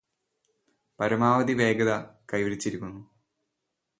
[0.99, 1.91] പരമാവധി വേഗത
[2.33, 3.01] കൈവരിച്ചിരിക്കുന്നു